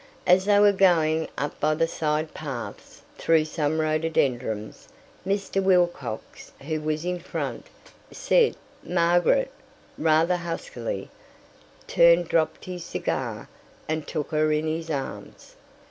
As 0.25 0.45
they 0.45 0.59
were 0.59 0.71
going 0.71 1.27
up 1.37 1.59
by 1.59 1.75
the 1.75 1.87
side 1.87 2.33
paths, 2.33 3.03
through 3.19 3.45
some 3.45 3.79
rhododendrons, 3.79 4.87
Mr. 5.27 5.61
Wilcox, 5.61 6.53
who 6.63 6.81
was 6.81 7.05
in 7.05 7.19
front, 7.19 7.67
said 8.09 8.55
"Margaret" 8.81 9.51
rather 9.99 10.37
huskily, 10.37 11.11
turned, 11.85 12.29
dropped 12.29 12.65
his 12.65 12.83
cigar, 12.83 13.47
and 13.87 14.07
took 14.07 14.31
her 14.31 14.51
in 14.51 14.65
his 14.65 14.89
arms. 14.89 15.53